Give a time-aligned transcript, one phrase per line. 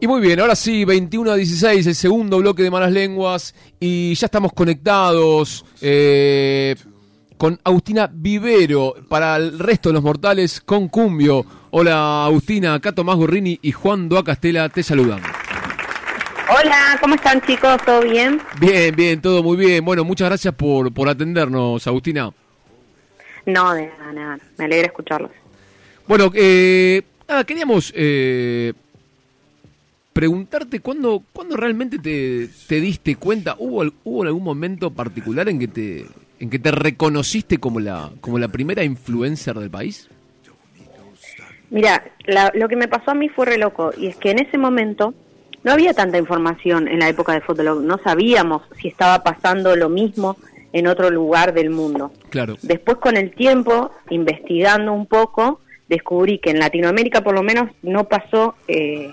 [0.00, 3.52] Y muy bien, ahora sí, 21 a 16, el segundo bloque de Malas Lenguas.
[3.80, 6.76] Y ya estamos conectados eh,
[7.36, 8.94] con Agustina Vivero.
[9.08, 11.44] Para el resto de los mortales, con Cumbio.
[11.70, 15.20] Hola Agustina, acá Tomás Gorrini y Juan Doa Castela te saludan.
[16.48, 17.76] Hola, ¿cómo están chicos?
[17.84, 18.40] ¿Todo bien?
[18.60, 19.84] Bien, bien, todo muy bien.
[19.84, 22.30] Bueno, muchas gracias por, por atendernos, Agustina.
[23.46, 24.38] No, de nada, nada.
[24.58, 25.32] Me alegra escucharlos.
[26.06, 28.72] Bueno, eh, nada, queríamos eh,
[30.18, 35.68] preguntarte cuándo, cuándo realmente te, te diste cuenta, ¿hubo, ¿hubo algún momento particular en que
[35.68, 36.06] te,
[36.40, 40.08] en que te reconociste como la, como la primera influencer del país?
[41.70, 44.40] Mira, la- lo que me pasó a mí fue re loco, y es que en
[44.40, 45.14] ese momento
[45.62, 49.88] no había tanta información en la época de Fotolog, no sabíamos si estaba pasando lo
[49.88, 50.36] mismo
[50.72, 52.10] en otro lugar del mundo.
[52.30, 52.56] Claro.
[52.62, 58.04] Después con el tiempo, investigando un poco, descubrí que en Latinoamérica por lo menos no
[58.08, 59.12] pasó eh,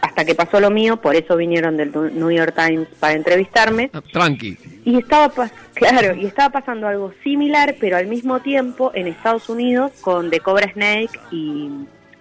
[0.00, 3.90] hasta que pasó lo mío, por eso vinieron del New York Times para entrevistarme.
[3.92, 4.56] Ah, Tranqui.
[4.84, 5.30] Y estaba,
[5.74, 10.40] claro, y estaba pasando algo similar, pero al mismo tiempo en Estados Unidos con The
[10.40, 11.68] Cobra Snake y,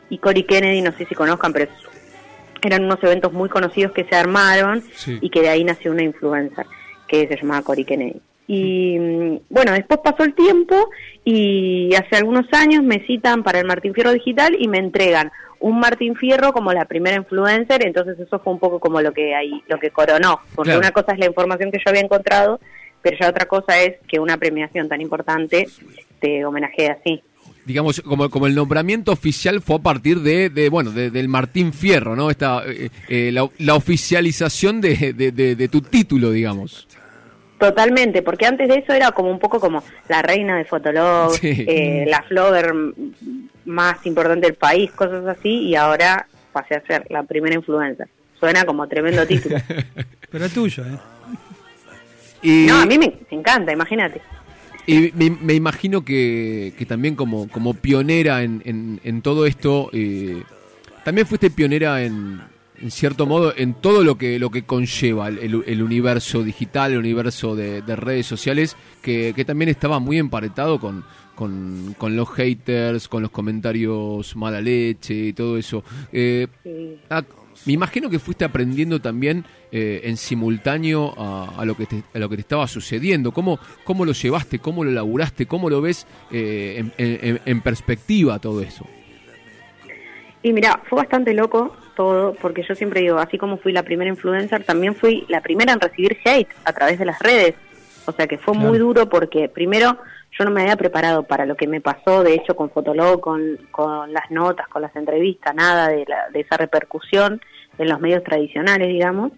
[0.09, 1.70] y Cory Kennedy, no sé si conozcan, pero
[2.64, 5.20] eran unos eventos muy conocidos que se armaron Sí.
[5.22, 6.66] y que de ahí nació una influencer
[7.08, 8.20] que se llamaba Cory Kennedy.
[8.50, 10.89] Y mm, bueno, después pasó el tiempo
[11.23, 15.80] y hace algunos años me citan para el Martín Fierro Digital y me entregan un
[15.80, 19.64] Martín Fierro como la primera influencer, entonces eso fue un poco como lo que ahí,
[19.67, 20.80] lo que coronó, porque Claro.
[20.80, 22.59] una cosa es la información que yo había encontrado,
[23.02, 25.67] pero ya otra cosa es que una premiación tan importante
[26.19, 27.22] te homenajee así.
[27.66, 31.73] Digamos, como, como el nombramiento oficial fue a partir de, de bueno, de- del Martín
[31.73, 32.30] Fierro, ¿no?
[32.31, 36.88] Esta, eh, eh, la, la oficialización de, de- de- de tu título, digamos.
[37.59, 41.66] Totalmente, porque antes de eso era como un poco como la reina de Fotolog, Sí.
[41.67, 42.73] eh, la flogger
[43.66, 48.08] más importante del país, cosas así, y ahora pasé a ser la primera influencer.
[48.39, 49.58] Suena como tremendo título.
[50.31, 50.98] Pero es tuyo, ¿eh?
[52.43, 54.21] Y, No, a mí me, me encanta, imagínate.
[54.86, 59.89] y me, me imagino que, que también como, como pionera en, en- en todo esto,
[59.93, 60.43] eh,
[61.04, 62.39] también fuiste pionera en,
[62.82, 66.99] en cierto modo en todo lo que lo que conlleva el, el- universo digital, el
[66.99, 71.04] universo de, de redes sociales, que, que también estaba muy emparetado con,
[71.36, 75.83] con, con los haters, con los comentarios mala leche y todo eso.
[76.11, 76.98] Eh, Sí.
[77.10, 77.23] Ah,
[77.66, 82.20] me imagino que fuiste aprendiendo también eh, en simultáneo a, a lo que te, a
[82.20, 83.32] lo que te estaba sucediendo.
[83.32, 84.60] ¿Cómo, ¿Cómo lo llevaste?
[84.60, 85.48] ¿Cómo lo laburaste?
[85.48, 88.86] ¿Cómo lo ves eh, en, en- en perspectiva todo eso?
[90.47, 94.09] Y mira, fue bastante loco todo, porque yo siempre digo, así como fui la primera
[94.09, 97.55] influencer, también fui la primera en recibir hate a través de las redes.
[98.05, 98.69] O sea que fue Claro.
[98.69, 99.97] muy duro porque primero
[100.39, 103.57] yo no me había preparado para lo que me pasó, de hecho con Fotolog, con,
[103.71, 107.41] con las notas, con las entrevistas, nada de, la, de esa repercusión
[107.77, 109.33] en los medios tradicionales, digamos.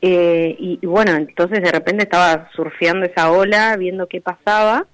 [0.00, 4.86] Eh, y, y bueno, entonces de repente estaba surfeando esa ola, viendo qué pasaba.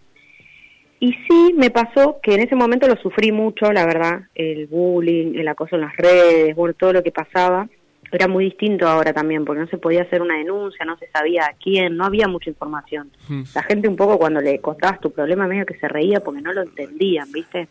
[0.98, 5.34] Y sí, me pasó que en ese momento lo sufrí mucho, la verdad, el bullying,
[5.34, 7.68] el acoso en las redes, bueno, todo lo que pasaba.
[8.10, 11.44] Era muy distinto ahora también, porque no se podía hacer una denuncia, no se sabía
[11.46, 13.10] a quién, no había mucha información.
[13.28, 13.42] Hmm.
[13.54, 16.52] La gente un poco cuando le contabas tu problema medio que se reía porque no
[16.52, 17.68] lo entendían, ¿viste?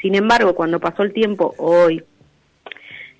[0.00, 2.02] Sin embargo, cuando pasó el tiempo, hoy,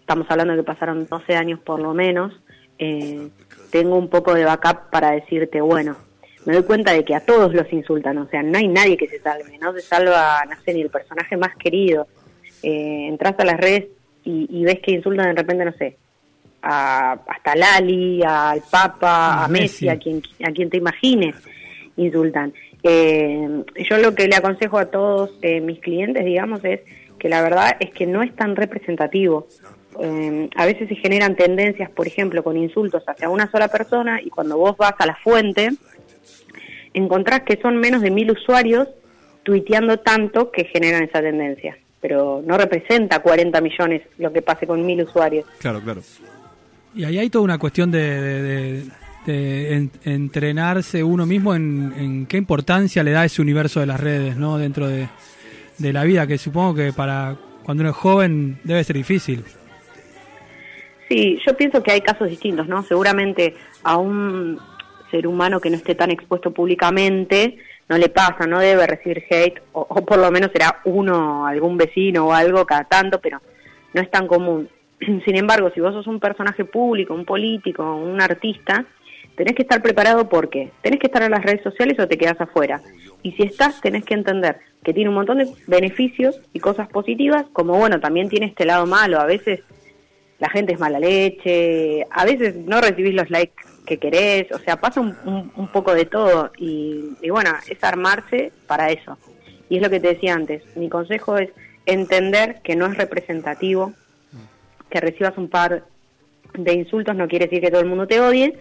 [0.00, 2.32] estamos hablando de que pasaron 12 años por lo menos,
[2.78, 3.28] eh,
[3.70, 5.96] tengo un poco de backup para decirte, bueno,
[6.44, 9.08] me doy cuenta de que a todos los insultan, o sea, no hay nadie que
[9.08, 12.06] se salve, no se salva, no sé, ni el personaje más querido.
[12.62, 13.86] Eh, entras a las redes
[14.24, 15.96] y, y ves que insultan de repente, no sé,
[16.62, 19.88] a, hasta Lali, al Papa, A Messi.
[19.88, 21.34] a quien, a quien te imagines,
[21.96, 22.52] insultan.
[22.82, 26.80] Eh, yo lo que le aconsejo a todos eh, mis clientes, digamos, es
[27.18, 29.48] que la verdad es que no es tan representativo.
[30.00, 34.30] Eh, a veces se generan tendencias, por ejemplo, con insultos hacia una sola persona y
[34.30, 35.70] cuando vos vas a la fuente,
[36.94, 38.88] encontrás que son menos de mil usuarios
[39.42, 41.76] tuiteando tanto que generan esa tendencia.
[42.00, 45.44] Pero no representa 40 millones lo que pase con mil usuarios.
[45.58, 46.00] Claro, claro.
[46.94, 48.84] Y ahí hay toda una cuestión de, de- de-
[49.26, 54.00] de en- entrenarse uno mismo en, en qué importancia le da ese universo de las
[54.00, 54.58] redes, ¿no?
[54.58, 55.08] Dentro de,
[55.78, 59.44] de la vida, que supongo que para cuando uno es joven debe ser difícil.
[61.08, 62.82] Sí, yo pienso que hay casos distintos, ¿no?
[62.82, 64.58] Seguramente a un
[65.10, 67.58] ser humano que no esté tan expuesto públicamente
[67.88, 72.26] no le pasa, no debe recibir hate, o, por lo menos será uno, algún vecino
[72.26, 73.40] o algo cada tanto, pero
[73.94, 74.68] no es tan común.
[75.24, 78.84] Sin embargo, si vos sos un personaje público, un político, un artista,
[79.36, 82.40] tenés que estar preparado porque tenés que estar en las redes sociales o te quedas
[82.40, 82.82] afuera.
[83.22, 87.46] Y si estás, tenés que entender que tiene un montón de beneficios y cosas positivas,
[87.52, 89.18] como bueno, también tiene este lado malo.
[89.18, 89.60] A veces
[90.38, 94.76] la gente es mala leche, a veces no recibís los likes que querés, o sea,
[94.76, 99.16] pasa un, poco de todo y, bueno, es armarse para eso.
[99.70, 101.48] Y es lo que te decía antes, mi consejo es
[101.86, 103.94] entender que no es representativo,
[104.90, 105.84] que recibas un par
[106.52, 108.58] de insultos no quiere decir que todo el mundo te odie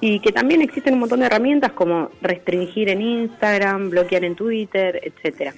[0.00, 5.00] y que también existen un montón de herramientas como restringir en Instagram, bloquear en Twitter,
[5.02, 5.54] etcétera.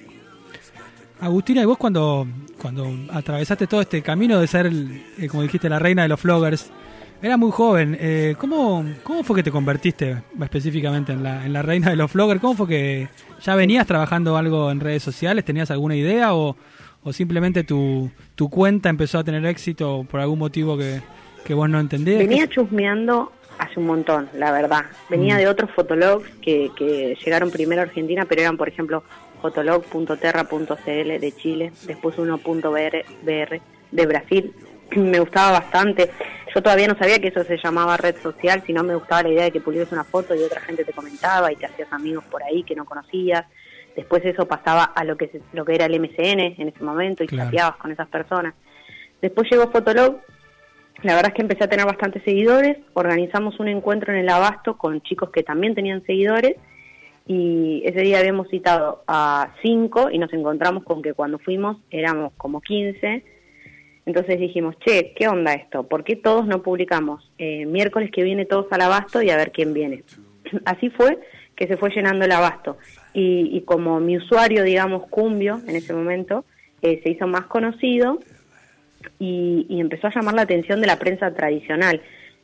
[1.19, 2.27] Agustina, y vos cuando,
[2.57, 4.71] cuando atravesaste todo este camino de ser,
[5.19, 6.71] eh, como dijiste, la reina de los vloggers,
[7.21, 7.97] era muy joven.
[7.99, 12.11] Eh, ¿cómo, ¿Cómo fue que te convertiste específicamente en la, en la reina de los
[12.13, 12.41] vloggers?
[12.41, 13.07] ¿Cómo fue que
[13.41, 15.45] ya venías trabajando algo en redes sociales?
[15.45, 16.55] ¿Tenías alguna idea o,
[17.03, 21.01] o simplemente tu, tu cuenta empezó a tener éxito por algún motivo que,
[21.45, 22.19] que vos no entendías?
[22.19, 24.85] Venía chusmeando hace un montón, la verdad.
[25.09, 25.37] Venía mm.
[25.37, 29.03] de otros fotologs que, que llegaron primero a Argentina, pero eran, por ejemplo,
[29.41, 34.53] fotolog.terra.cl de Chile, después uno.br de Brasil.
[34.95, 36.09] Me gustaba bastante.
[36.53, 39.43] Yo todavía no sabía que eso se llamaba red social, sino me gustaba la idea
[39.45, 42.43] de que publiques una foto y otra gente te comentaba y te hacías amigos por
[42.43, 43.45] ahí que no conocías.
[43.95, 47.27] Después eso pasaba a lo que lo que era el MCN en ese momento y
[47.27, 48.53] chateabas con esas personas.
[49.21, 50.19] Después llegó Fotolog
[51.03, 54.77] la verdad es que empecé a tener bastantes seguidores, organizamos un encuentro en el Abasto
[54.77, 56.57] con chicos que también tenían seguidores
[57.25, 62.33] y ese día habíamos citado a cinco y nos encontramos con que cuando fuimos éramos
[62.37, 63.23] como 15.
[64.05, 65.87] Entonces dijimos, che, ¿qué onda esto?
[65.87, 69.51] ¿Por qué todos no publicamos eh, miércoles que viene todos al Abasto y a ver
[69.51, 70.03] quién viene?
[70.65, 71.19] Así fue
[71.55, 72.77] que se fue llenando el Abasto.
[73.13, 76.45] Y, como mi usuario, digamos, Cumbio, en ese momento,
[76.81, 78.19] eh, se hizo más conocido,
[79.19, 82.01] y, empezó a llamar la atención de la prensa tradicional.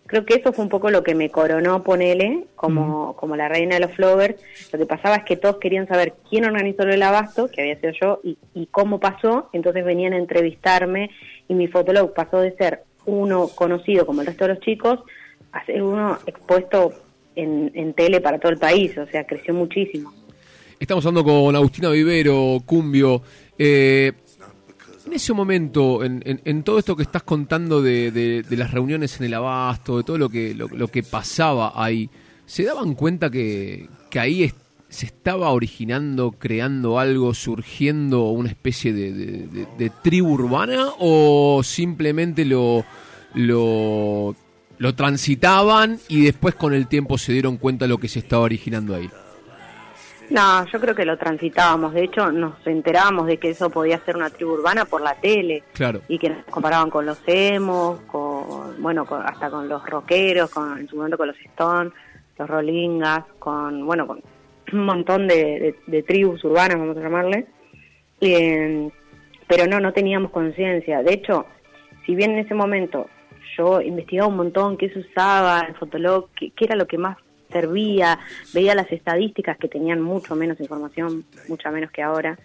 [0.08, 3.76] Creo que eso fue un poco lo que me coronó, ponele, como, como la reina
[3.76, 4.36] de los flowers.
[4.72, 7.92] Lo que pasaba es que todos querían saber quién organizó el abasto, que había sido
[8.02, 9.50] yo, y, y cómo pasó.
[9.52, 11.12] Entonces venían a entrevistarme
[11.48, 15.00] y mi fotolog pasó de ser uno conocido como el resto de los chicos
[15.52, 16.94] a ser uno expuesto
[17.36, 18.98] en, en tele para todo el país.
[18.98, 20.14] O sea, creció muchísimo.
[20.80, 23.22] Estamos hablando con Agustina Vivero, Cumbio.
[23.58, 24.14] Eh,
[25.08, 29.98] en ese momento, en, todo esto que estás contando de, las reuniones en el abasto,
[29.98, 32.10] de todo lo que, lo, que pasaba ahí,
[32.46, 33.90] ¿se daban cuenta que,
[34.20, 34.52] ahí
[34.90, 42.84] se estaba originando, creando algo, surgiendo una especie de, tribu urbana o simplemente lo,
[43.34, 44.36] lo,
[44.78, 48.44] lo transitaban y después con el tiempo se dieron cuenta de lo que se estaba
[48.44, 49.10] originando ahí?
[50.30, 51.94] No, yo creo que lo transitábamos.
[51.94, 55.64] De hecho, nos enterábamos de que eso podía ser una tribu urbana por la tele.
[55.74, 56.02] Claro.
[56.08, 60.88] Y que nos comparaban con los emos, con, bueno, hasta con los rockeros, con, en
[60.88, 61.94] su momento con los Stones,
[62.38, 64.22] los Rollingas, con, bueno, con
[64.74, 65.76] un montón de,
[66.06, 67.48] tribus urbanas, vamos a llamarle.
[68.20, 71.04] pero no, no teníamos conciencia.
[71.04, 71.46] De hecho,
[72.06, 73.08] si bien en ese momento
[73.58, 77.18] yo investigaba un montón qué se usaba en Fotolog, qué era lo que más
[77.52, 78.20] servía,
[78.54, 82.38] veía las estadísticas que tenían mucho menos información, mucha menos que ahora,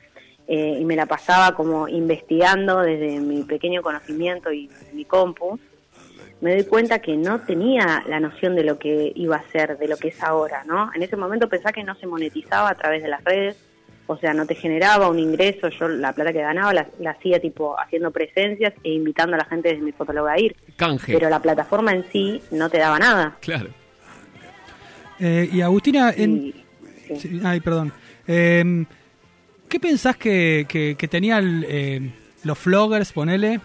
[0.48, 5.58] eh, y me la pasaba como investigando desde mi pequeño conocimiento y mi compu,
[6.40, 9.86] me doy cuenta que no tenía la noción de lo que iba a ser, de
[9.86, 10.90] lo que es ahora, ¿no?
[10.92, 13.56] En ese momento pensaba que no se monetizaba a través de las redes,
[14.08, 17.78] o sea, no te generaba un ingreso, yo la plata que ganaba la, hacía tipo
[17.78, 20.56] haciendo presencias e invitando a la gente desde mi fotóloga a ir.
[20.76, 21.12] Canje.
[21.12, 23.36] Pero la plataforma en sí no te daba nada.
[23.40, 23.70] Claro.
[25.24, 26.52] Eh, y Agustina, en...
[27.44, 27.92] ay, perdón.
[28.26, 28.84] Em,
[29.68, 32.12] ¿Qué pensás que, que, tenían eh,
[32.42, 33.60] los floggers, ponele?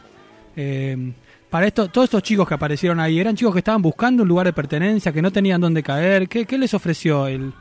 [0.56, 1.14] Em,
[1.50, 4.46] para esto, todos estos chicos que aparecieron ahí, ¿eran chicos que estaban buscando un lugar
[4.46, 6.30] de pertenencia, que no tenían dónde caer?
[6.30, 7.52] ¿Qué, qué les ofreció el,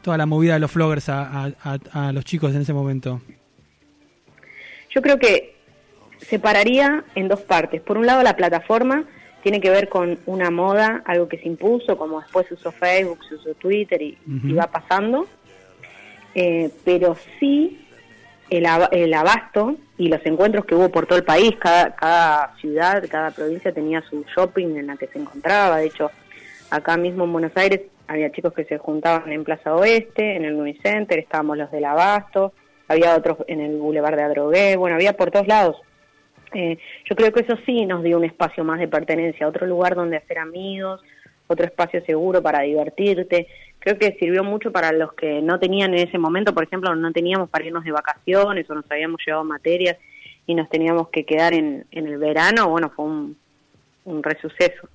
[0.00, 3.20] toda la movida de los floggers a, a, a, los chicos en ese momento?
[4.88, 5.56] Yo creo que
[6.20, 7.82] separaría en dos partes.
[7.82, 9.04] Por un lado, la plataforma,
[9.42, 13.18] tiene que ver con una moda, algo que se impuso, como después se usó Facebook,
[13.28, 14.16] se usó Twitter y,
[14.54, 15.26] va pasando.
[16.34, 17.86] Eh, pero sí
[18.48, 23.04] el, el, abasto y los encuentros que hubo por todo el país, cada, cada ciudad,
[23.10, 25.78] cada provincia tenía su shopping en la que se encontraba.
[25.78, 26.10] De hecho,
[26.70, 30.54] acá mismo en Buenos Aires había chicos que se juntaban en Plaza Oeste, en el
[30.54, 32.52] Unicenter, estábamos los del abasto,
[32.88, 35.76] había otros en el Boulevard de Adrogué, bueno, había por todos lados.
[36.54, 36.78] Eh,
[37.08, 40.16] yo creo que eso sí nos dio un espacio más de pertenencia, otro lugar donde
[40.16, 41.00] hacer amigos,
[41.46, 43.46] otro espacio seguro para divertirte.
[43.78, 47.12] Creo que sirvió mucho para los que no tenían en ese momento, por ejemplo, no
[47.12, 49.96] teníamos para irnos de vacaciones o nos habíamos llevado materias
[50.46, 53.36] y nos teníamos que quedar en, en el verano, bueno, fue un,
[54.04, 54.88] un resuceso.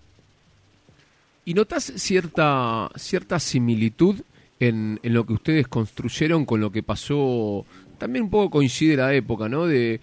[1.45, 4.15] ¿Y notas cierta, cierta similitud
[4.59, 7.65] en, en, lo que ustedes construyeron con lo que pasó
[7.97, 9.65] también un poco coincide la época, ¿no?
[9.65, 9.99] De,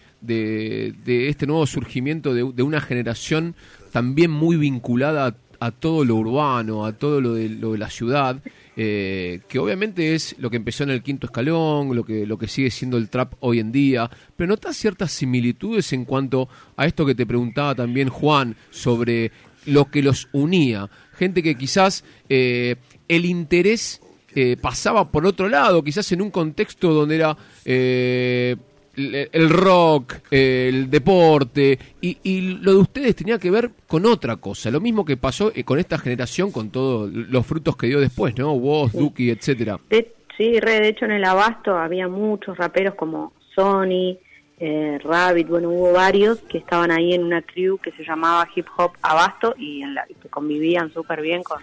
[1.06, 3.54] este nuevo surgimiento de, una generación
[3.92, 8.40] también muy vinculada a, todo lo urbano, a todo lo de, lo de la ciudad,
[8.76, 12.48] eh, que obviamente es lo que empezó en el quinto escalón, lo que, lo que
[12.48, 17.06] sigue siendo el trap hoy en día, pero notas ciertas similitudes en cuanto a esto
[17.06, 19.30] que te preguntaba también Juan sobre
[19.66, 20.90] lo que los unía.
[21.12, 22.76] Gente que quizás eh,
[23.08, 24.00] el interés
[24.34, 28.56] eh, pasaba por otro lado, quizás en un contexto donde era eh,
[28.96, 34.80] el rock, el deporte, y, lo de ustedes tenía que ver con otra cosa, lo
[34.80, 38.56] mismo que pasó con esta generación, con todos los frutos que dio después, ¿no?
[38.58, 38.98] Vos, sí.
[38.98, 39.78] Duki, etcétera.
[40.36, 44.18] sí, re, de hecho en el Abasto había muchos raperos como Sony,
[44.58, 48.66] eh, Rabbit, bueno, hubo varios que estaban ahí en una crew que se llamaba Hip
[48.76, 51.60] Hop Abasto y, en la, que convivían súper bien con,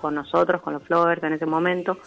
[0.00, 1.98] con nosotros, con los Flowers en ese momento.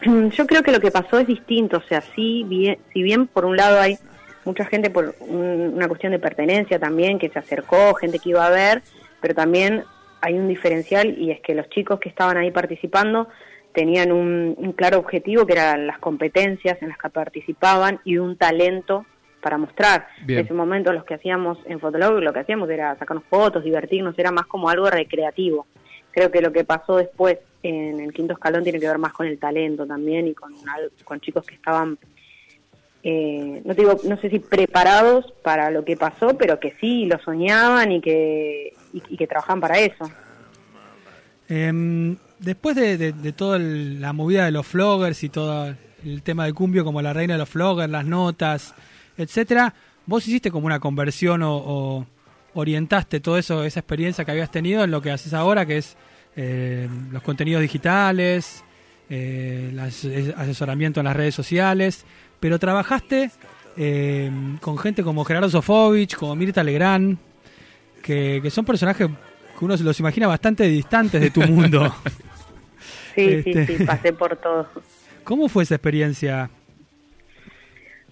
[0.02, 3.44] Yo creo que lo que pasó es distinto, o sea, sí, bien, si bien por
[3.44, 3.98] un lado hay
[4.44, 8.50] mucha gente por una cuestión de pertenencia también que se acercó, gente que iba a
[8.50, 8.82] ver,
[9.20, 9.84] pero también
[10.20, 13.28] hay un diferencial y es que los chicos que estaban ahí participando
[13.72, 18.36] tenían un, un claro objetivo que eran las competencias en las que participaban y un
[18.36, 19.04] talento
[19.44, 20.08] para mostrar.
[20.26, 24.18] En ese momento los que hacíamos en Fotolog, lo que hacíamos era sacarnos fotos, divertirnos,
[24.18, 25.66] era más como algo recreativo.
[26.14, 29.26] Creo que lo que pasó después en el quinto escalón tiene que ver más con
[29.26, 30.52] el talento también y con,
[31.04, 31.98] con chicos que estaban,
[33.02, 37.18] eh, no digo, no sé si preparados para lo que pasó, pero que sí lo
[37.18, 40.10] soñaban y que, y, que trabajaban para eso.
[41.48, 46.52] Em, después de, de, toda la movida de los floggers y todo el tema de
[46.52, 48.74] Cumbio como la reina de los floggers, las notas,
[49.16, 49.74] etcétera,
[50.06, 52.06] vos hiciste como una conversión o,
[52.54, 55.96] orientaste todo eso, esa experiencia que habías tenido en lo que haces ahora, que es
[56.36, 58.64] eh, los contenidos digitales,
[59.10, 62.04] eh, el asesoramiento en las redes sociales,
[62.40, 63.30] pero trabajaste
[63.76, 64.30] eh,
[64.60, 67.18] con gente como Gerardo Sofovich, como Mirta Legrand,
[68.02, 69.08] que, son personajes
[69.58, 71.94] que uno se los imagina bastante distantes de tu mundo.
[73.14, 74.68] sí, sí, este, sí, pasé por todo.
[75.24, 76.50] ¿Cómo fue esa experiencia?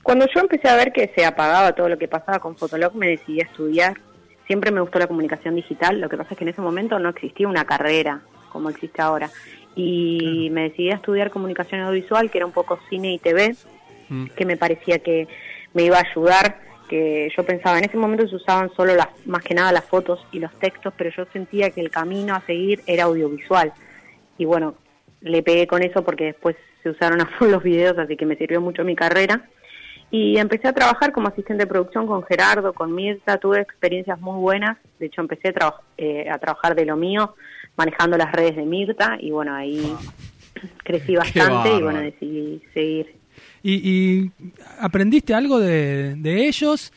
[0.03, 3.09] Cuando yo empecé a ver que se apagaba todo lo que pasaba con Fotolog, me
[3.09, 4.01] decidí a estudiar.
[4.47, 7.11] Siempre me gustó la comunicación digital, lo que pasa es que en ese momento no
[7.11, 8.23] existía una carrera
[8.53, 9.31] como existe ahora.
[9.75, 13.57] Y me decidí a estudiar comunicación audiovisual, que era un poco cine y TV,
[14.11, 14.27] mm.
[14.37, 15.27] que me parecía que
[15.73, 19.43] me iba a ayudar, que yo pensaba, en ese momento se usaban solo las, más
[19.43, 22.83] que nada las fotos y los textos, pero yo sentía que el camino a seguir
[22.87, 23.73] era audiovisual.
[24.37, 24.75] Y bueno,
[25.23, 28.37] le pegué con eso porque después se usaron a full los videos, así que me
[28.37, 29.49] sirvió mucho mi carrera
[30.13, 34.39] y empecé a trabajar como asistente de producción con Gerardo, con Mirta, tuve experiencias muy
[34.39, 37.35] buenas, de hecho empecé a, eh, a trabajar de lo mío,
[37.77, 39.83] manejando las redes de Mirta, y bueno, ahí
[40.85, 43.15] crecí bastante y bueno, decidí seguir.
[43.63, 44.31] ¿Y,
[44.79, 46.93] aprendiste algo de, ellos?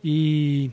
[0.00, 0.70] ¿Y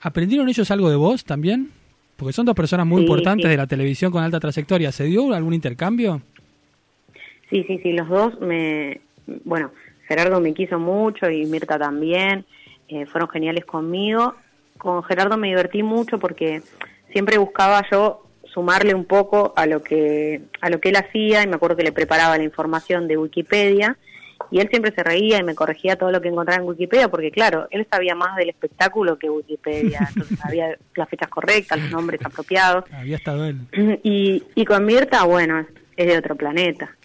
[0.00, 1.70] aprendieron ellos algo de vos también?
[2.16, 4.92] Porque son dos personas muy importantes de la televisión con alta trayectoria.
[4.92, 6.22] ¿Se dio algún intercambio?
[7.48, 9.00] Sí, sí, sí, los dos me...
[9.44, 9.72] Bueno,
[10.10, 12.44] Gerardo me quiso mucho y Mirta también,
[12.88, 14.34] eh, fueron geniales conmigo.
[14.76, 16.62] Con Gerardo me divertí mucho porque
[17.12, 21.46] siempre buscaba yo sumarle un poco a lo que a lo que él hacía y
[21.46, 23.96] me acuerdo que le preparaba la información de Wikipedia
[24.50, 27.30] y él siempre se reía y me corregía todo lo que encontraba en Wikipedia porque
[27.30, 32.20] claro, él sabía más del espectáculo que Wikipedia, entonces sabía las fechas correctas, los nombres
[32.24, 32.82] apropiados.
[32.92, 33.60] Había estado él.
[34.02, 35.64] Y, y con Mirta, bueno,
[35.96, 36.96] es de otro planeta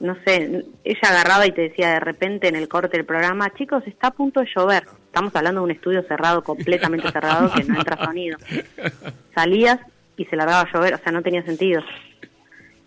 [0.00, 3.82] no sé, ella agarraba y te decía de repente en el corte del programa, chicos,
[3.86, 4.84] está a punto de llover.
[5.06, 8.38] Estamos hablando de un estudio cerrado, completamente cerrado, que no entra sonido.
[9.34, 9.80] Salías
[10.16, 11.82] y se largaba a llover, o sea, no tenía sentido.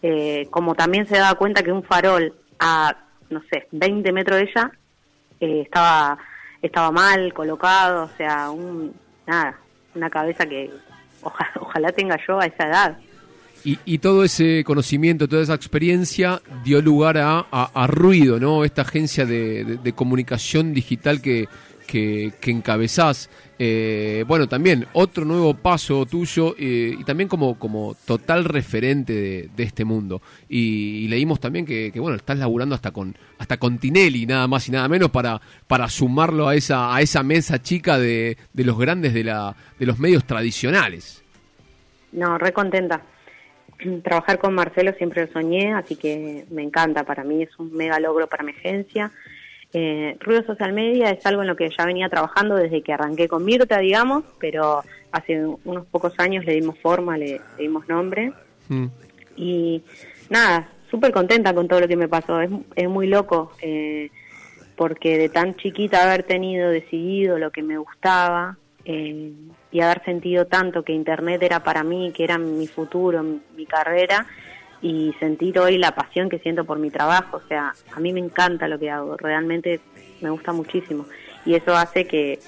[0.01, 2.95] Eh, como también se daba cuenta que un farol a,
[3.29, 4.71] no sé, 20 metros de ella
[5.39, 6.17] eh, estaba,
[6.61, 8.93] estaba mal colocado, o sea, un,
[9.25, 9.57] nada,
[9.95, 10.71] una cabeza que
[11.59, 12.97] ojalá tenga yo a esa edad.
[13.63, 18.63] Y, todo ese conocimiento, toda esa experiencia dio lugar a, Ruido, ¿no?
[18.63, 21.47] Esta agencia de, comunicación digital que,
[21.85, 23.29] que, encabezás.
[23.61, 29.63] Eh, bueno, también otro nuevo paso tuyo eh, y también como, como total referente de,
[29.63, 30.21] este mundo.
[30.47, 34.71] Y, leímos también que, bueno, estás laburando hasta con hasta con Tinelli, nada más y
[34.71, 39.13] nada menos, para, para sumarlo a esa, a esa mesa chica de, de los grandes
[39.13, 41.23] de, la, de los medios tradicionales.
[42.11, 43.01] No, re contenta
[44.03, 47.99] trabajar con Marcelo siempre lo soñé, así que me encanta, para mí es un mega
[47.99, 49.11] logro para mi agencia.
[49.71, 53.27] Eh, Ruido Social Media es algo en lo que ya venía trabajando desde que arranqué
[53.27, 58.33] con Mirta, digamos, pero hace unos pocos años le dimos forma, le, dimos nombre.
[58.67, 58.87] Mm.
[59.37, 59.83] Y
[60.29, 64.09] nada, súper contenta con todo lo que me pasó, es, es muy loco, eh,
[64.75, 68.57] porque de tan chiquita haber tenido decidido lo que me gustaba,
[68.91, 69.31] eh,
[69.71, 74.25] y haber sentido tanto que Internet era para mí, que era mi futuro, mi, carrera,
[74.81, 77.37] y sentir hoy la pasión que siento por mi trabajo.
[77.37, 79.79] O sea, a mí me encanta lo que hago, realmente
[80.21, 81.05] me gusta muchísimo.
[81.45, 82.39] Y eso hace que,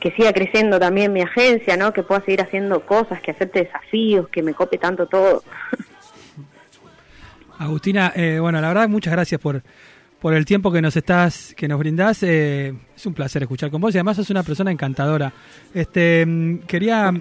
[0.00, 1.94] que siga creciendo también mi agencia, ¿no?
[1.94, 5.42] Que pueda seguir haciendo cosas, que acepte desafíos, que me cope tanto todo.
[7.58, 9.62] Agustina, eh, bueno, la verdad, muchas gracias por,
[10.22, 12.22] por el tiempo que nos estás, que nos brindás.
[12.22, 15.32] Eh, es un placer escuchar con vos y además sos una persona encantadora.
[15.74, 17.12] Este, mm, quería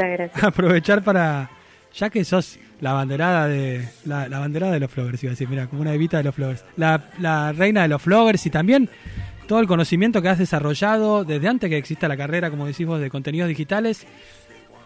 [0.41, 1.49] aprovechar para,
[1.95, 5.65] ya que sos la banderada de la, banderada de los floggers, iba a decir, mira,
[5.65, 8.87] como una evita de los floggers, la, la reina de los floggers y también
[9.47, 13.09] todo el conocimiento que has desarrollado desde antes que exista la carrera, como decimos, de
[13.09, 14.05] contenidos digitales.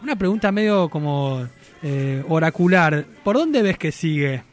[0.02, 1.46] Una pregunta medio como
[1.84, 3.06] eh, oracular.
[3.26, 4.44] ¿Por dónde ves que sigue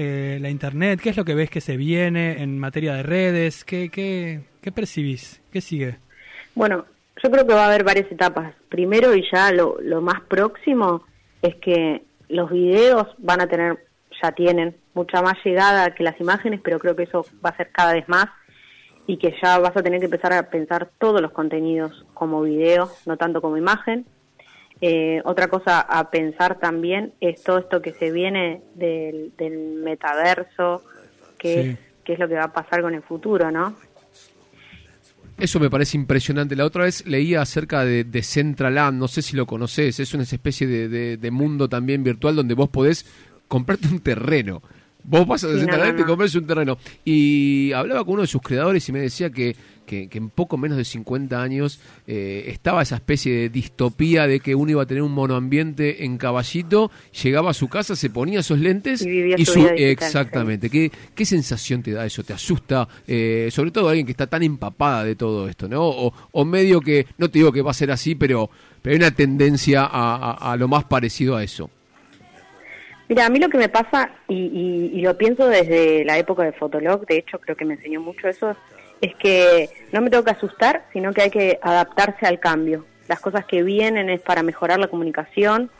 [0.00, 1.00] eh, la Internet?
[1.02, 3.64] ¿Qué es lo que ves que se viene en materia de redes?
[3.64, 5.42] ¿Qué, qué, qué percibís?
[5.50, 5.96] ¿Qué sigue?
[6.54, 6.84] Bueno,
[7.20, 8.54] yo creo que va a haber varias etapas.
[8.68, 11.02] Primero y ya lo, lo más próximo
[11.42, 13.86] es que los videos van a tener,
[14.22, 17.72] ya tienen mucha más llegada que las imágenes, pero creo que eso va a ser
[17.72, 18.26] cada vez más
[19.08, 22.88] y que ya vas a tener que empezar a pensar todos los contenidos como video,
[23.04, 24.06] no tanto como imagen.
[24.80, 29.32] Eh, otra cosa a pensar también es todo esto que se viene del,
[29.82, 30.84] metaverso,
[31.36, 33.74] que, es, lo que va a pasar con el futuro, ¿no?
[35.36, 36.56] Eso me parece impresionante.
[36.56, 40.24] La otra vez leía acerca de, de Centraland, no sé si lo conoces, es una
[40.24, 43.04] especie de, de, mundo también virtual donde vos podés
[43.46, 44.62] comprarte un terreno.
[45.04, 46.78] Vos vas a Centraland y te compras un terreno.
[47.04, 49.56] Y hablaba con uno de sus creadores y me decía que
[49.88, 54.54] que, en poco menos de 50 años eh, estaba esa especie de distopía de que
[54.54, 56.90] uno iba a tener un monoambiente en caballito,
[57.22, 60.68] llegaba a su casa, se ponía esos lentes y, su, exactamente.
[60.70, 62.22] ¿Qué, ¿Qué, sensación te da eso?
[62.22, 62.86] ¿Te asusta?
[63.06, 65.88] Eh, sobre todo alguien que está tan empapada de todo esto, ¿no?
[65.88, 68.50] O, medio que, no te digo que va a ser así, pero,
[68.82, 71.70] pero hay una tendencia a, lo más parecido a eso.
[73.08, 76.52] Mira, a mí lo que me pasa, y, y, lo pienso desde la época de
[76.52, 78.54] Fotolog, de hecho creo que me enseñó mucho eso,
[79.00, 82.84] es que no me tengo que asustar, sino que hay que adaptarse al cambio.
[83.08, 85.70] Las cosas que vienen es para mejorar la comunicación,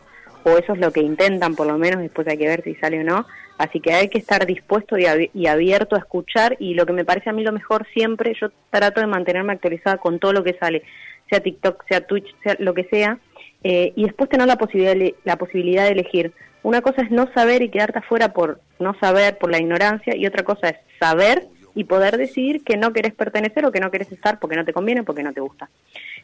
[0.45, 3.01] o eso es lo que intentan por lo menos, después hay que ver si sale
[3.01, 3.27] o no.
[3.59, 7.29] Así que hay que estar dispuesto y, abierto a escuchar y lo que me parece
[7.29, 10.85] a mí lo mejor siempre, yo trato de mantenerme actualizada con todo lo que sale,
[11.29, 13.19] sea TikTok, sea Twitch, sea lo que sea,
[13.65, 16.33] eh, y después tener la posibilidad, la posibilidad de elegir.
[16.63, 20.27] Una cosa es no saber y quedarte afuera por no saber, por la ignorancia, y
[20.27, 21.49] otra cosa es saber
[21.79, 24.73] y poder decidir que no querés pertenecer o que no querés estar porque no te
[24.73, 25.71] conviene, porque no te gusta.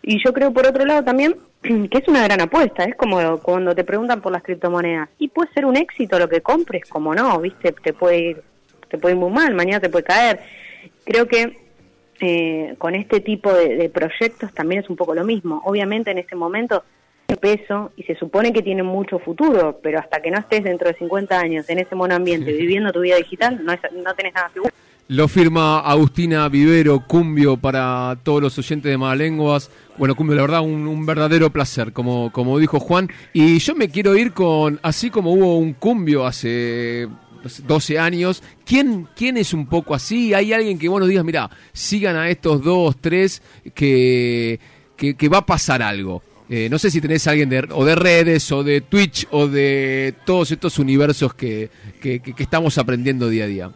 [0.03, 3.73] Y yo creo por otro lado también que es una gran apuesta, es como cuando
[3.73, 7.40] te preguntan por las criptomonedas, y puede ser un éxito lo que compres, como no,
[7.40, 8.43] viste, te puede ir,
[8.88, 10.40] te puede ir muy mal, mañana te puede caer.
[11.05, 11.57] Creo que
[12.19, 15.62] eh, con este tipo de, proyectos también es un poco lo mismo.
[15.67, 16.83] Obviamente en este momento
[17.40, 20.95] peso y se supone que tiene mucho futuro, pero hasta que no estés dentro de
[20.95, 24.73] 50 años en ese monoambiente viviendo tu vida digital, no, no tenés nada seguro.
[25.09, 29.71] Lo firma Agustina Vivero, Cumbio, para todos los oyentes de Malalenguas.
[29.99, 33.11] Bueno, Cumbio, la verdad, un, verdadero placer, como, como dijo Juan.
[33.35, 37.07] Y yo me quiero ir con, así como hubo un Cumbio hace
[37.67, 40.33] 12 años, ¿quién, quién es un poco así?
[40.33, 43.43] ¿Hay alguien que, bueno, digas, mira, sigan a estos dos, tres,
[43.75, 44.59] que,
[44.97, 46.23] que, va a pasar algo?
[46.49, 50.14] Eh, no sé si tenés alguien de, o de redes, o de Twitch, o de
[50.25, 51.69] todos estos universos que,
[52.01, 53.71] que estamos aprendiendo día a día.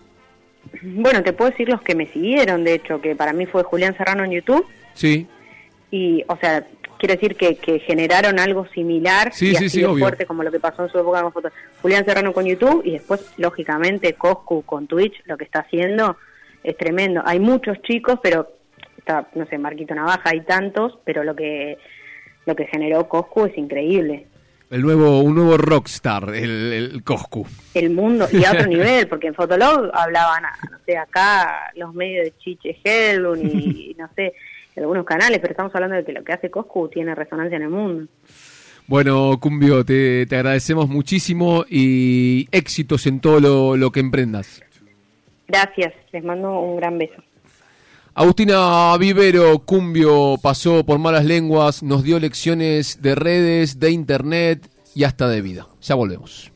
[0.83, 3.96] Bueno, te puedo decir los que me siguieron, de hecho, que para mí fue Julián
[3.96, 4.66] Serrano en YouTube.
[4.94, 5.26] Sí.
[5.90, 6.66] Y, o sea,
[6.98, 10.90] quiero decir que, que generaron algo similar y así fuerte como lo que pasó en
[10.90, 11.52] su época con fotos.
[11.81, 16.16] Julián Serrano con YouTube y después, lógicamente, Coscu con Twitch, lo que está haciendo
[16.62, 17.22] es tremendo.
[17.24, 18.48] Hay muchos chicos, pero
[18.96, 21.78] está, no sé, Marquito Navaja, hay tantos, pero lo que
[22.44, 24.26] lo que generó Coscu es increíble.
[24.70, 27.46] El nuevo, un nuevo rockstar, el, el Coscu.
[27.72, 32.26] El mundo, y a otro nivel, porque en Fotolog hablaban, no sé, acá los medios
[32.26, 34.35] de Chiche Helbun y no sé,
[34.76, 37.70] algunos canales, pero estamos hablando de que lo que hace Coscu tiene resonancia en el
[37.70, 38.07] mundo.
[38.87, 44.62] Bueno, Cumbio, te, te agradecemos muchísimo y éxitos en todo lo, lo que emprendas.
[45.46, 47.22] Gracias, les mando un gran beso.
[48.18, 55.04] Agustina Vivero Cumbio pasó por malas lenguas, nos dio lecciones de redes, de internet y
[55.04, 55.68] hasta de vida.
[55.81, 56.50] Ya volvemos.